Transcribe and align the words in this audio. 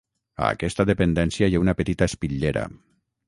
A 0.45 0.45
aquesta 0.55 0.85
dependència 0.89 1.51
hi 1.51 1.59
ha 1.59 1.63
una 1.65 1.77
petita 1.81 2.07
espitllera. 2.13 2.67